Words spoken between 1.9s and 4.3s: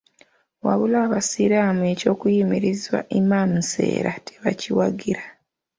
eky'okuyimiriza Imam Nseera